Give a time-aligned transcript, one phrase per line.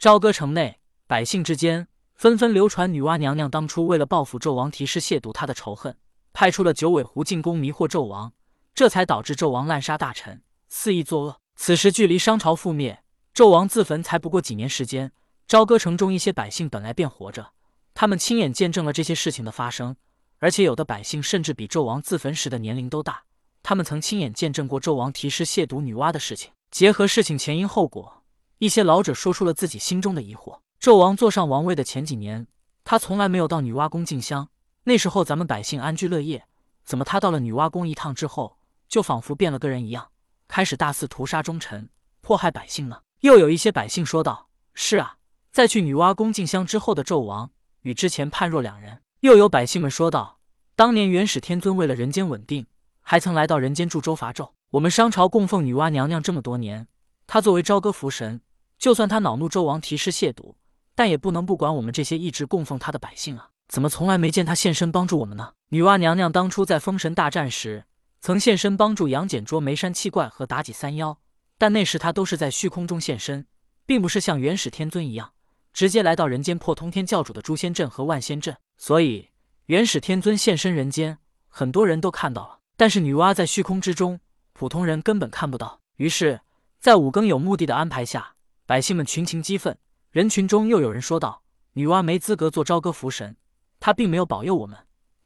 [0.00, 0.78] 朝歌城内，
[1.08, 5.96] 百姓之间纷纷流传女娲娘娘当初为了报复纣王提示亵渎她的仇恨，
[6.32, 8.32] 派出了九尾狐进宫迷惑纣王，
[8.72, 11.40] 这才导致纣王滥杀大臣，肆意作恶。
[11.56, 13.02] 此时距离商朝覆灭、
[13.34, 15.10] 纣王自焚才不过几年时间。
[15.48, 17.50] 朝歌城中一些百姓本来便活着，
[17.92, 19.96] 他们亲眼见证了这些事情的发生，
[20.38, 23.24] 而且有的百姓甚至比纣王自焚时的年龄都大。
[23.64, 26.52] 他们曾亲眼见证过纣王提示亵渎女娲的事情。
[26.70, 28.17] 结合事情前因后果，
[28.58, 32.46] 一些老者说出了自己心中的疑惑：纣王坐上王位的前几年，
[32.82, 34.48] 他从来没有到女娲宫进香，
[34.84, 36.44] 那时候咱们百姓安居乐业，
[36.84, 38.58] 怎么他到了女娲宫一趟之后，
[38.88, 40.08] 就仿佛变了个人一样，
[40.48, 41.88] 开始大肆屠杀忠臣，
[42.20, 43.02] 迫害百姓呢？
[43.20, 45.16] 又有一些百姓说道：“是啊。”
[45.50, 49.00] 在去女娲宫进香之后的纣王与之前判若两人。
[49.20, 50.38] 又有百姓们说道
[50.76, 52.66] ：“当年元始天尊为了人间稳定，
[53.00, 54.50] 还曾来到人间助周伐纣。
[54.70, 56.86] 我们商朝供奉女娲娘娘这么多年，
[57.26, 58.40] 她作为朝歌福神，
[58.78, 60.54] 就算他恼怒纣王提示亵渎，
[60.94, 63.50] 但也不能不管我们这些一直供奉他的百姓啊！
[63.68, 67.84] 怎么从来没见他现身帮助我们呢？”女娲娘娘当初在封神大战时，
[68.20, 71.18] 曾现身帮助杨戬捉梅山七怪和妲己三妖，
[71.58, 73.46] 但那时她都是在虚空中现身，
[73.84, 75.32] 并不是像元始天尊一样。
[75.72, 79.28] 直接来到人间破通天教主的诛仙阵和万仙阵，所以
[79.66, 82.60] 元始天尊现身人间，很多人都看到了。
[82.76, 84.18] 但是女娲在虚空之中，
[84.52, 85.80] 普通人根本看不到。
[85.96, 86.40] 于是，
[86.80, 88.34] 在五更有目的的安排下，
[88.68, 89.78] 百姓们群情激愤。
[90.10, 93.34] 人群中又有人说道：“女娲没资格做朝歌福神，
[93.80, 94.76] 她并没有保佑我们，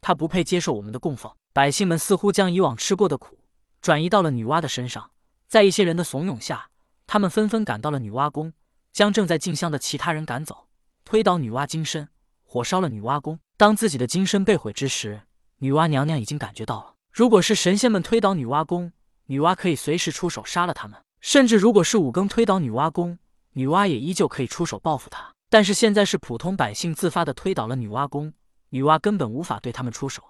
[0.00, 3.40] 她不配接受我们的供奉。”百姓们似乎将以往吃过的苦
[3.80, 5.10] 转移到了女娲的身上，
[5.48, 6.70] 在一些人的怂恿下，
[7.08, 8.52] 他们纷纷赶到了女娲宫。
[8.92, 10.68] 将正在进香的其他人赶走，
[11.04, 12.08] 推倒女娲金身，
[12.44, 13.40] 火烧了女娲宫。
[13.56, 15.22] 当自己的金身被毁之时，
[15.56, 16.94] 女娲娘娘已经感觉到了。
[17.10, 18.92] 如果是神仙们推倒女娲宫，
[19.26, 23.18] 女娲可以随时出手杀了他们；甚至如果是五更推倒女娲宫，
[23.52, 25.32] 女娲也依旧可以出手报复他。
[25.48, 28.32] 但是现在是普通百姓自发的推倒了女娲宫，
[28.70, 30.22] 女娲根本无法对他们出手。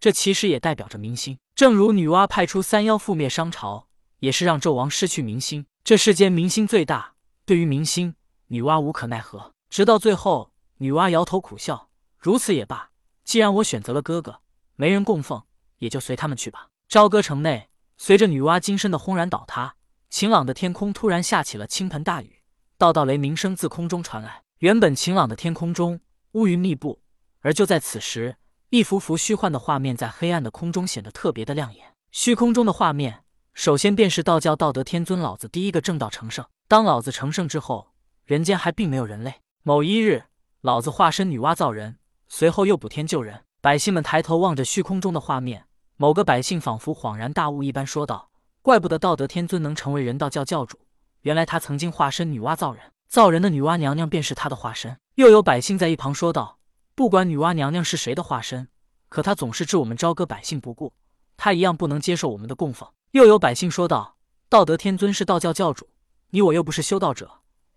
[0.00, 1.38] 这其实也代表着民心。
[1.54, 3.86] 正如女娲派出三妖覆灭商朝，
[4.18, 5.66] 也是让纣王失去民心。
[5.84, 7.14] 这世间民心最大。
[7.46, 8.16] 对于民心，
[8.48, 9.52] 女娲无可奈何。
[9.70, 11.88] 直到最后，女娲摇头苦笑
[12.18, 12.90] ：“如此也罢，
[13.24, 14.40] 既然我选择了哥哥，
[14.76, 15.42] 没人供奉，
[15.78, 19.76] 也就随他们去吧。”朝歌城内，随着女娲金身的轰然倒塌，
[20.10, 22.33] 晴朗的天空突然下起了倾盆大雨，
[22.76, 24.42] 道道雷鸣声自空中传来。
[24.58, 26.00] 原本晴朗的天空中，
[26.32, 27.00] 乌云密布，
[27.40, 28.36] 而就在此时，
[28.70, 31.94] 一幅幅虚幻的画面在黑暗的空中显得特别的亮眼。
[32.10, 36.44] 虚空中的画面，首先便是道教道德天尊老子第一个正道成圣。
[36.66, 37.92] 当老子成圣之后，
[38.24, 39.34] 人间还并没有人类。
[39.62, 40.24] 某一日，
[40.60, 43.44] 老子化身女娲造人，随后又补天救人。
[43.60, 48.30] 百姓们抬头望着虚空中的画面，某个百姓仿佛恍然大悟一般说道
[48.60, 50.78] ：“怪不得道德天尊能成为人道教教主，
[51.24, 56.58] 原来他曾经化身女娲造人，造人的女娲娘娘便是他的化身。”又有百姓在一旁说道
[56.94, 58.68] ：“不管女娲娘娘是谁的化身，
[59.08, 60.92] 可她总是置我们朝歌百姓不顾，
[61.36, 64.16] 她一样不能接受我们的供奉。”又有百姓说道
[64.50, 65.88] ：“道德天尊是道教教主。”
[66.30, 67.30] 你我又不是修道者，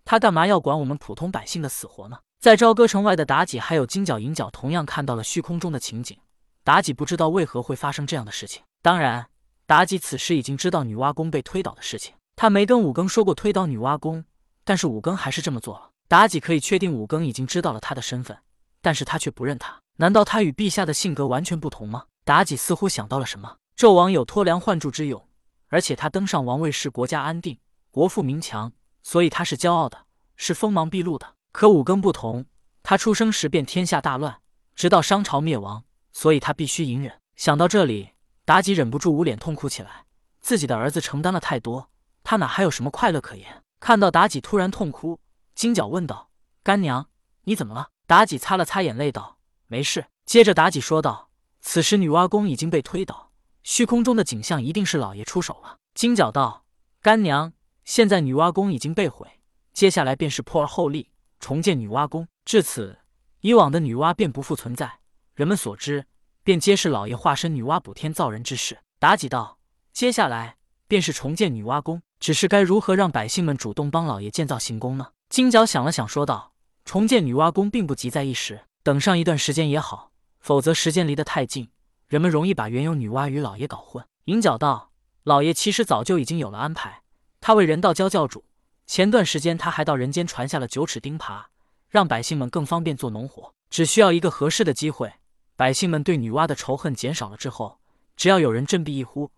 [0.04, 2.18] 他干嘛要管我们普通百姓的死活呢？
[2.40, 6.18] 在朝歌城外的妲己还有金角银角同样看到了虚空中的情景。
[6.64, 8.62] 妲己不知道为何会发生这样的事情。
[8.82, 9.28] 当然，
[9.68, 12.14] 妲己此时已经知道女娲宫被推倒的事情。
[12.40, 14.24] 他没跟五更说过推倒女娲宫，
[14.62, 15.90] 但是五更还是这么做了。
[16.08, 18.38] 妲己可以确定五更已经知道了他的身份，
[18.80, 19.82] 但是他却不认他。
[19.96, 22.04] 难道他与陛下的性格完全不同吗？
[22.24, 23.56] 妲己似乎想到了什么。
[23.76, 25.28] 纣王有脱梁换柱之勇，
[25.66, 27.58] 而且他登上王位时国家安定。
[27.90, 28.72] 国富民强，
[29.02, 30.06] 所以他是骄傲的，
[30.36, 31.34] 是锋芒毕露的。
[31.50, 32.46] 可五更不同，
[32.84, 34.36] 他出生时便天下大乱，
[34.76, 35.82] 直到商朝灭亡，
[36.12, 37.18] 所以他必须隐忍。
[37.34, 38.10] 想到这里，
[38.46, 40.04] 妲己忍不住捂脸痛哭起来。
[40.40, 41.90] 自己的儿子承担了太多，
[42.30, 43.64] 他哪还有什么快乐可言？
[43.80, 45.18] 看到妲己突然痛哭，
[45.54, 46.28] 金角问道
[46.62, 47.08] ：“干娘，
[47.44, 51.30] 你怎么了？”妲己擦了擦眼泪道：“没事。”接着妲己说道
[51.62, 56.66] ：“此时女娲宫已经被推倒，虚空中的景象一定是老爷出手了。”金角道
[57.00, 57.54] ：“干娘。”
[57.86, 59.26] 现在女娲宫已经被毁，
[59.72, 62.28] 接下来便是破而后立，重建女娲宫。
[62.44, 62.98] 至此，
[63.40, 64.98] 以往的女娲便不复存在，
[65.34, 66.04] 人们所知
[66.44, 68.80] 便皆是老爷化身女娲补天造人之事。
[69.00, 69.58] 妲己道
[69.94, 76.52] ：“接下来便是重建女娲宫，只是该如何让百姓们主动帮老爷建造行宫呢？”金角想了想，说道
[76.84, 80.10] ：“重建女娲宫并不急在一时，等上一段时间也好，
[80.40, 81.68] 否则时间离得太近，
[82.08, 84.90] 人们容易把原有女娲与老爷搞混。”银角道
[85.24, 87.02] ：“老爷其实早就已经有了安排。”
[87.40, 88.44] 他为人道教教主，
[88.86, 91.44] 前段时间他还到人间传下了九齿钉耙，
[91.88, 93.52] 让百姓们更方便做农活。
[93.70, 95.12] 只需要一个合适的机会，
[95.54, 97.78] 百姓们对女娲的仇恨减少了之后，
[98.16, 99.30] 只要有人振臂一呼，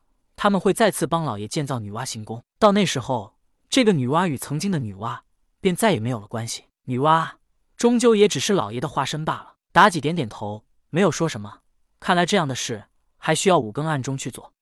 [0.43, 2.43] 他们会再次帮老爷建造女娲行宫。
[2.59, 3.35] 到那时候，
[3.69, 5.19] 这个女娲与曾经的女娲
[5.61, 6.65] 便再也没有了关系。
[6.85, 7.33] 女娲
[7.77, 9.57] 终究也只是老爷的化身罢了。
[9.75, 11.59] 妲己点点头，没有说什么。
[11.99, 12.85] 看来这样的事
[13.19, 14.55] 还需要五更暗中去做。